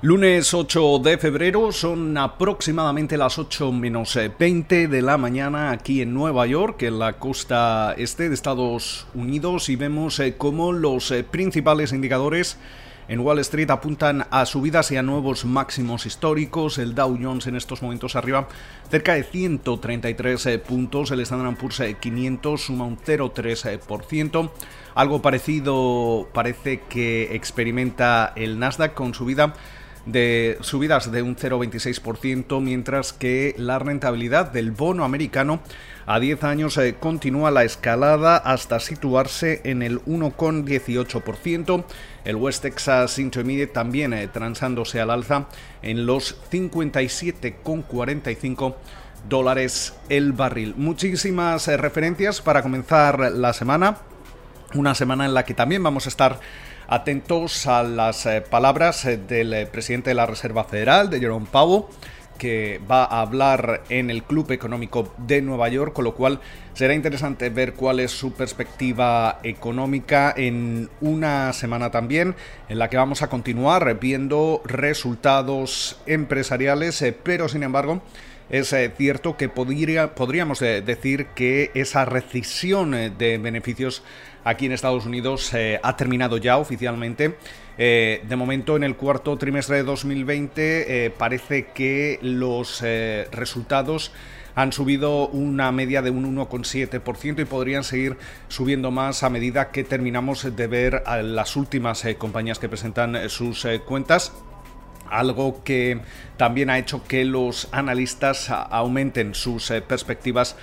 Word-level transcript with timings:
Lunes 0.00 0.54
8 0.54 1.00
de 1.00 1.18
febrero 1.18 1.72
son 1.72 2.16
aproximadamente 2.16 3.16
las 3.16 3.36
8 3.36 3.72
menos 3.72 4.16
20 4.38 4.86
de 4.86 5.02
la 5.02 5.18
mañana 5.18 5.72
aquí 5.72 6.02
en 6.02 6.14
Nueva 6.14 6.46
York, 6.46 6.82
en 6.82 7.00
la 7.00 7.14
costa 7.14 7.96
este 7.98 8.28
de 8.28 8.34
Estados 8.36 9.08
Unidos, 9.12 9.68
y 9.68 9.74
vemos 9.74 10.20
eh, 10.20 10.36
cómo 10.38 10.70
los 10.70 11.10
eh, 11.10 11.24
principales 11.24 11.92
indicadores 11.92 12.58
en 13.08 13.18
Wall 13.18 13.40
Street 13.40 13.70
apuntan 13.70 14.24
a 14.30 14.46
subidas 14.46 14.92
y 14.92 14.96
a 14.96 15.02
nuevos 15.02 15.44
máximos 15.44 16.06
históricos. 16.06 16.78
El 16.78 16.94
Dow 16.94 17.18
Jones 17.20 17.48
en 17.48 17.56
estos 17.56 17.82
momentos 17.82 18.14
arriba 18.14 18.46
cerca 18.88 19.14
de 19.14 19.24
133 19.24 20.46
eh, 20.46 20.58
puntos. 20.60 21.10
El 21.10 21.20
Standard 21.20 21.56
Poor's 21.56 21.82
500 21.98 22.62
suma 22.62 22.84
un 22.84 22.98
0,3%. 22.98 24.50
Algo 24.94 25.22
parecido 25.22 26.28
parece 26.32 26.82
que 26.88 27.34
experimenta 27.34 28.32
el 28.36 28.60
Nasdaq 28.60 28.94
con 28.94 29.12
subida 29.12 29.54
de 30.06 30.56
subidas 30.60 31.12
de 31.12 31.22
un 31.22 31.36
0,26%, 31.36 32.60
mientras 32.60 33.12
que 33.12 33.54
la 33.58 33.78
rentabilidad 33.78 34.50
del 34.50 34.70
bono 34.70 35.04
americano 35.04 35.60
a 36.08 36.18
10 36.20 36.44
años 36.44 36.78
eh, 36.78 36.94
continúa 36.98 37.50
la 37.50 37.64
escalada 37.64 38.38
hasta 38.38 38.80
situarse 38.80 39.60
en 39.64 39.82
el 39.82 40.00
1,18%. 40.06 41.84
El 42.24 42.36
West 42.36 42.62
Texas 42.62 43.18
Intermediate 43.18 43.74
también 43.74 44.14
eh, 44.14 44.26
transándose 44.26 45.02
al 45.02 45.10
alza 45.10 45.48
en 45.82 46.06
los 46.06 46.40
57,45 46.50 48.74
dólares 49.28 49.96
el 50.08 50.32
barril. 50.32 50.72
Muchísimas 50.78 51.68
eh, 51.68 51.76
referencias 51.76 52.40
para 52.40 52.62
comenzar 52.62 53.30
la 53.32 53.52
semana. 53.52 53.98
Una 54.74 54.94
semana 54.94 55.26
en 55.26 55.34
la 55.34 55.44
que 55.44 55.52
también 55.52 55.82
vamos 55.82 56.06
a 56.06 56.08
estar 56.08 56.40
atentos 56.88 57.66
a 57.66 57.82
las 57.82 58.24
eh, 58.26 58.40
palabras 58.40 59.04
eh, 59.04 59.18
del 59.18 59.52
eh, 59.52 59.66
presidente 59.66 60.10
de 60.10 60.14
la 60.14 60.26
Reserva 60.26 60.64
Federal, 60.64 61.10
de 61.10 61.20
Jerome 61.20 61.46
Powell 61.50 61.84
que 62.38 62.80
va 62.88 63.02
a 63.02 63.20
hablar 63.20 63.82
en 63.88 64.10
el 64.10 64.22
Club 64.22 64.52
Económico 64.52 65.12
de 65.18 65.42
Nueva 65.42 65.68
York, 65.68 65.92
con 65.92 66.04
lo 66.04 66.14
cual 66.14 66.40
será 66.72 66.94
interesante 66.94 67.50
ver 67.50 67.74
cuál 67.74 67.98
es 67.98 68.12
su 68.12 68.32
perspectiva 68.32 69.40
económica 69.42 70.32
en 70.36 70.88
una 71.00 71.52
semana 71.52 71.90
también 71.90 72.36
en 72.68 72.78
la 72.78 72.88
que 72.88 72.96
vamos 72.96 73.22
a 73.22 73.28
continuar 73.28 73.98
viendo 73.98 74.62
resultados 74.64 76.00
empresariales, 76.06 77.04
pero 77.24 77.48
sin 77.48 77.64
embargo 77.64 78.02
es 78.50 78.74
cierto 78.96 79.36
que 79.36 79.48
podría, 79.48 80.14
podríamos 80.14 80.60
decir 80.60 81.26
que 81.34 81.70
esa 81.74 82.04
recesión 82.04 82.92
de 82.92 83.38
beneficios 83.38 84.02
aquí 84.48 84.66
en 84.66 84.72
Estados 84.72 85.06
Unidos 85.06 85.52
eh, 85.54 85.78
ha 85.82 85.96
terminado 85.96 86.36
ya 86.38 86.58
oficialmente. 86.58 87.36
Eh, 87.76 88.22
de 88.26 88.36
momento, 88.36 88.76
en 88.76 88.84
el 88.84 88.96
cuarto 88.96 89.36
trimestre 89.36 89.76
de 89.76 89.82
2020, 89.84 91.06
eh, 91.06 91.10
parece 91.10 91.66
que 91.66 92.18
los 92.22 92.82
resultados 93.30 94.12
han 94.54 94.72
subido 94.72 95.28
una 95.28 95.70
media 95.70 96.02
de 96.02 96.10
un 96.10 96.36
1,7% 96.36 97.42
y 97.42 97.44
podrían 97.44 97.84
seguir 97.84 98.16
subiendo 98.48 98.90
más 98.90 99.22
a 99.22 99.30
medida 99.30 99.70
que 99.70 99.84
terminamos 99.84 100.56
de 100.56 100.66
ver 100.66 101.02
las 101.22 101.54
últimas 101.54 102.04
compañías 102.18 102.58
que 102.58 102.68
presentan 102.68 103.28
sus 103.30 103.64
cuentas 103.86 104.32
algo 105.10 105.62
que 105.64 106.00
también 106.36 106.70
ha 106.70 106.78
hecho 106.78 107.04
que 107.04 107.24
los 107.24 107.68
analistas 107.72 108.50
aumenten 108.50 109.34
sus 109.34 109.72
perspectivas 109.86 110.56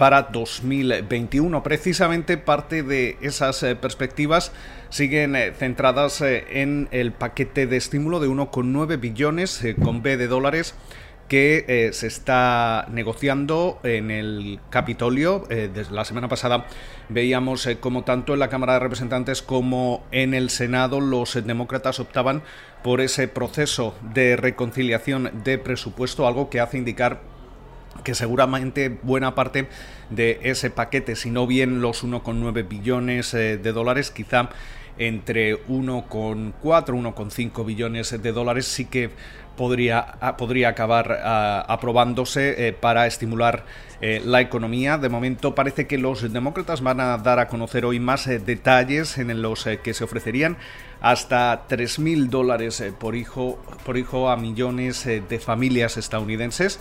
para 0.00 0.22
2021. 0.22 1.62
Precisamente 1.62 2.38
parte 2.38 2.82
de 2.82 3.18
esas 3.20 3.62
eh, 3.62 3.76
perspectivas 3.76 4.50
siguen 4.88 5.36
eh, 5.36 5.52
centradas 5.52 6.22
eh, 6.22 6.62
en 6.62 6.88
el 6.90 7.12
paquete 7.12 7.66
de 7.66 7.76
estímulo 7.76 8.18
de 8.18 8.26
1,9 8.26 8.98
billones 8.98 9.62
con 9.84 10.00
B 10.00 10.16
de 10.16 10.26
dólares 10.26 10.74
que 11.30 11.90
se 11.92 12.08
está 12.08 12.86
negociando 12.90 13.78
en 13.84 14.10
el 14.10 14.58
Capitolio. 14.68 15.44
desde 15.48 15.92
la 15.92 16.04
semana 16.04 16.26
pasada 16.26 16.66
veíamos 17.08 17.68
como 17.78 18.02
tanto 18.02 18.34
en 18.34 18.40
la 18.40 18.48
Cámara 18.48 18.72
de 18.72 18.80
Representantes 18.80 19.40
como 19.40 20.04
en 20.10 20.34
el 20.34 20.50
Senado 20.50 21.00
los 21.00 21.34
demócratas 21.46 22.00
optaban 22.00 22.42
por 22.82 23.00
ese 23.00 23.28
proceso 23.28 23.94
de 24.12 24.36
reconciliación 24.36 25.30
de 25.44 25.58
presupuesto, 25.58 26.26
algo 26.26 26.50
que 26.50 26.58
hace 26.58 26.78
indicar 26.78 27.20
que 28.04 28.14
seguramente 28.14 28.98
buena 29.02 29.34
parte 29.34 29.68
de 30.10 30.40
ese 30.42 30.70
paquete, 30.70 31.16
si 31.16 31.30
no 31.30 31.46
bien 31.46 31.80
los 31.80 32.04
1,9 32.04 32.68
billones 32.68 33.34
eh, 33.34 33.58
de 33.58 33.72
dólares, 33.72 34.10
quizá 34.10 34.50
entre 34.98 35.56
1,4, 35.66 36.54
1,5 36.62 37.64
billones 37.64 38.22
de 38.22 38.32
dólares 38.32 38.66
sí 38.66 38.86
que 38.86 39.10
podría, 39.56 40.36
podría 40.38 40.70
acabar 40.70 41.20
aprobándose 41.68 42.68
eh, 42.68 42.72
para 42.72 43.06
estimular 43.06 43.64
eh, 44.00 44.22
la 44.24 44.40
economía. 44.40 44.98
De 44.98 45.08
momento 45.08 45.54
parece 45.54 45.86
que 45.86 45.98
los 45.98 46.32
demócratas 46.32 46.80
van 46.80 47.00
a 47.00 47.18
dar 47.18 47.38
a 47.38 47.48
conocer 47.48 47.84
hoy 47.84 48.00
más 48.00 48.26
detalles 48.26 49.18
en 49.18 49.42
los 49.42 49.68
que 49.82 49.94
se 49.94 50.04
ofrecerían 50.04 50.56
hasta 51.00 51.66
3.000 51.68 52.28
dólares 52.28 52.82
por, 52.98 53.16
hijo, 53.16 53.58
por 53.84 53.96
hijo 53.96 54.30
a 54.30 54.36
millones 54.36 55.04
de 55.04 55.38
familias 55.38 55.96
estadounidenses. 55.96 56.80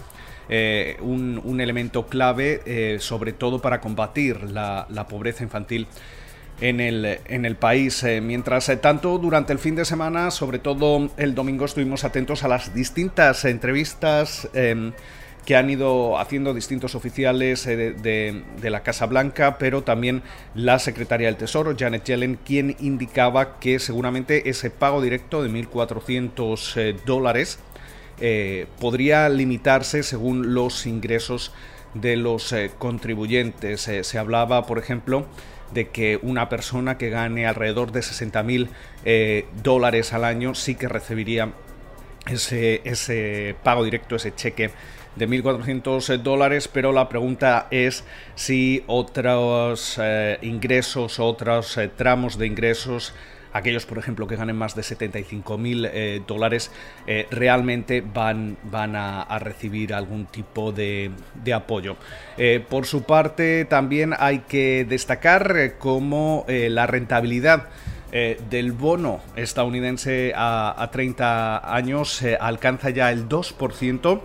Eh, 0.52 0.98
un, 1.02 1.62
elemento 1.62 2.08
clave, 2.08 2.62
eh, 2.66 2.98
sobre 3.00 3.34
todo 3.34 3.62
para 3.62 3.80
combatir 3.80 4.50
la, 4.50 4.88
pobreza 5.08 5.44
infantil 5.44 5.86
en 6.62 6.80
el, 6.80 7.20
en 7.26 7.46
el 7.46 7.56
país. 7.56 8.04
Eh, 8.04 8.22
mientras 8.22 8.72
tanto, 8.82 9.18
durante 9.18 9.54
el 9.54 9.60
fin 9.60 9.76
de 9.76 9.86
semana, 9.86 10.32
sobre 10.32 10.60
todo 10.60 11.10
el 11.18 11.36
domingo, 11.36 11.66
estuvimos 11.66 12.04
atentos 12.04 12.44
a 12.44 12.48
las 12.48 12.74
distintas 12.74 13.46
entrevistas 13.46 14.50
em, 14.54 14.94
que 15.46 15.56
han 15.56 15.70
ido 15.70 16.20
haciendo 16.20 16.54
distintos 16.54 16.96
oficiales 16.96 17.66
de, 17.66 18.44
la 18.62 18.84
Casa 18.84 19.08
Blanca, 19.08 19.58
pero 19.58 19.84
también 19.84 20.22
la 20.54 20.78
secretaria 20.78 21.28
del 21.28 21.38
Tesoro, 21.38 21.76
Janet 21.78 22.04
Yellen, 22.04 22.38
quien 22.46 22.76
indicaba 22.80 23.58
que 23.60 23.80
seguramente 23.80 24.50
ese 24.50 24.70
pago 24.70 25.02
directo 25.02 25.42
de 25.42 25.50
1.400 25.50 27.04
dólares 27.04 27.60
eh, 28.22 28.68
podría 28.80 29.30
limitarse 29.30 30.04
según 30.04 30.54
los 30.54 30.86
ingresos 30.86 31.54
de 31.94 32.18
los 32.18 32.52
eh, 32.52 32.72
contribuyentes. 32.78 33.88
Eh, 33.88 34.04
se 34.04 34.18
hablaba, 34.18 34.66
por 34.66 34.78
ejemplo, 34.78 35.26
de 35.74 35.90
que 35.90 36.20
una 36.22 36.50
persona 36.50 36.98
que 36.98 37.10
gane 37.10 37.46
alrededor 37.46 37.92
de 37.92 38.02
60 38.02 38.44
mil 38.44 38.70
dólares 39.64 40.14
al 40.14 40.24
año 40.24 40.56
sí 40.56 40.76
que 40.76 40.88
recibiría 40.88 41.54
ese, 42.28 42.82
ese 42.84 43.56
pago 43.64 43.84
directo, 43.84 44.16
ese 44.16 44.34
cheque 44.34 44.72
de 45.16 45.28
1.400 45.28 46.18
dólares, 46.22 46.68
pero 46.68 46.92
la 46.92 47.10
pregunta 47.10 47.68
es 47.72 48.04
si 48.36 48.84
otros 48.88 50.00
ingresos, 50.42 51.20
otros 51.20 51.80
tramos 51.98 52.38
de 52.38 52.48
ingresos 52.48 53.14
aquellos, 53.54 53.86
por 53.86 53.98
ejemplo, 53.98 54.28
que 54.28 54.36
ganen 54.36 54.56
más 54.56 54.76
de 54.76 54.84
75 54.84 55.58
mil 55.58 55.86
eh, 55.86 56.22
dólares, 56.28 56.72
eh, 57.08 57.28
realmente 57.32 58.02
van, 58.02 58.58
van 58.64 58.96
a, 58.96 59.40
recibir 59.40 59.94
algún 59.94 60.26
tipo 60.26 60.72
de, 60.72 61.12
apoyo. 61.54 61.96
Eh, 62.38 62.64
por 62.68 62.86
su 62.86 63.04
parte, 63.04 63.66
también 63.66 64.14
hay 64.18 64.40
que 64.40 64.86
destacar 64.88 65.76
cómo 65.78 66.46
la 66.48 66.88
rentabilidad 66.88 67.70
del 68.12 68.72
bono 68.72 69.22
estadounidense 69.36 70.34
a, 70.36 70.76
a 70.82 70.92
30 70.92 71.74
años 71.76 72.24
alcanza 72.40 72.90
ya 72.90 73.12
el 73.12 73.30
2%, 73.30 74.22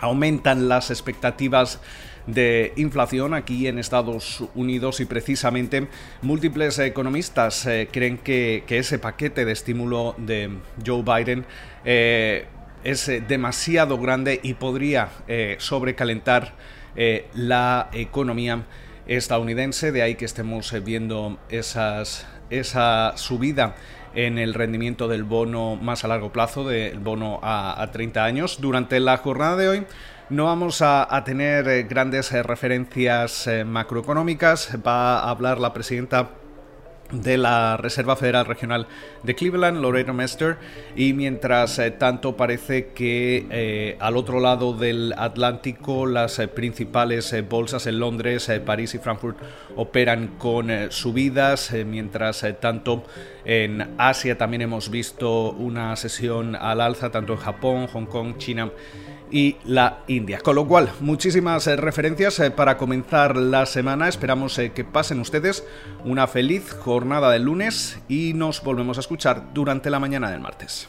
aumentan 0.00 0.68
las 0.68 0.90
expectativas 0.90 1.80
de 2.26 2.72
inflación 2.76 3.34
aquí 3.34 3.66
en 3.66 3.78
Estados 3.78 4.44
Unidos 4.54 5.00
y 5.00 5.04
precisamente 5.04 5.88
múltiples 6.22 6.78
economistas 6.78 7.66
eh, 7.66 7.88
creen 7.90 8.18
que, 8.18 8.64
ese 8.68 8.98
paquete 8.98 9.44
de 9.44 9.52
estímulo 9.52 10.14
de 10.18 10.50
Joe 10.84 11.02
Biden 11.02 11.44
eh, 11.84 12.46
es 12.82 13.10
demasiado 13.28 13.98
grande 13.98 14.40
y 14.42 14.54
podría 14.54 15.10
eh, 15.28 15.56
sobrecalentar 15.58 16.54
la 17.34 17.88
economía 17.92 18.66
estadounidense, 19.08 19.90
de 19.90 20.02
ahí 20.02 20.14
que 20.14 20.24
estemos 20.24 20.72
viendo 20.84 21.38
esas, 21.48 22.24
esa 22.50 23.14
subida 23.16 23.74
en 24.14 24.38
el 24.38 24.54
rendimiento 24.54 25.08
del 25.08 25.24
bono 25.24 25.74
más 25.74 26.04
a 26.04 26.08
largo 26.08 26.30
plazo, 26.30 26.68
del 26.68 27.00
bono 27.00 27.40
a 27.42 27.84
30 27.92 28.24
años. 28.24 28.60
Durante 28.60 29.00
la 29.00 29.16
jornada 29.16 29.56
de 29.56 29.68
hoy 29.68 29.86
no 30.30 30.46
vamos 30.46 30.80
a, 30.80 31.22
tener 31.24 31.68
eh, 31.68 31.82
grandes 31.82 32.32
eh, 32.32 32.42
referencias 32.42 33.46
eh, 33.46 33.64
macroeconómicas. 33.64 34.70
Va 34.86 35.18
a 35.18 35.30
hablar 35.30 35.58
la 35.58 35.72
presidenta 35.72 36.30
de 37.12 37.36
la 37.36 37.76
Reserva 37.76 38.16
Federal 38.16 38.46
Regional 38.46 38.88
de 39.22 39.34
Cleveland, 39.34 39.80
Loretta 39.80 40.14
Mester, 40.14 40.56
y 40.96 41.12
mientras 41.12 41.80
tanto 41.98 42.34
parece 42.34 42.88
que 42.88 43.96
al 44.00 44.16
otro 44.16 44.40
lado 44.40 44.72
del 44.72 45.14
Atlántico 45.16 46.06
las 46.06 46.40
principales 46.54 47.36
bolsas 47.46 47.86
en 47.86 48.00
Londres, 48.00 48.50
París 48.64 48.94
y 48.94 48.98
Frankfurt 48.98 49.36
operan 49.76 50.28
con 50.38 50.70
subidas, 50.90 51.72
mientras 51.86 52.44
tanto 52.58 53.04
en 53.44 53.94
Asia 53.98 54.36
también 54.38 54.62
hemos 54.62 54.90
visto 54.90 55.50
una 55.52 55.94
sesión 55.96 56.56
al 56.56 56.80
alza, 56.80 57.10
tanto 57.10 57.34
en 57.34 57.38
Japón, 57.38 57.86
Hong 57.86 58.06
Kong, 58.06 58.38
China 58.38 58.70
y 59.30 59.56
la 59.64 59.98
India. 60.06 60.40
Con 60.40 60.54
lo 60.56 60.66
cual, 60.66 60.90
muchísimas 61.00 61.66
eh, 61.66 61.76
referencias 61.76 62.38
eh, 62.40 62.50
para 62.50 62.76
comenzar 62.76 63.36
la 63.36 63.66
semana. 63.66 64.08
Esperamos 64.08 64.58
eh, 64.58 64.72
que 64.72 64.84
pasen 64.84 65.20
ustedes 65.20 65.64
una 66.04 66.26
feliz 66.26 66.72
jornada 66.72 67.30
del 67.30 67.42
lunes 67.42 67.98
y 68.08 68.32
nos 68.34 68.62
volvemos 68.62 68.96
a 68.98 69.00
escuchar 69.00 69.52
durante 69.54 69.90
la 69.90 69.98
mañana 69.98 70.30
del 70.30 70.40
martes. 70.40 70.88